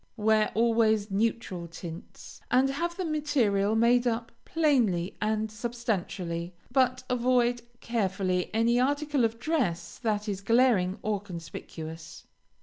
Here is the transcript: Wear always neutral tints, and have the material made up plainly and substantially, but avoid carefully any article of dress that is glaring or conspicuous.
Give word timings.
Wear 0.17 0.51
always 0.55 1.11
neutral 1.11 1.67
tints, 1.67 2.41
and 2.49 2.71
have 2.71 2.97
the 2.97 3.05
material 3.05 3.75
made 3.75 4.07
up 4.07 4.31
plainly 4.45 5.15
and 5.21 5.51
substantially, 5.51 6.55
but 6.71 7.03
avoid 7.07 7.61
carefully 7.81 8.49
any 8.51 8.79
article 8.79 9.23
of 9.23 9.37
dress 9.37 9.99
that 9.99 10.27
is 10.27 10.41
glaring 10.41 10.97
or 11.03 11.21
conspicuous. 11.21 12.25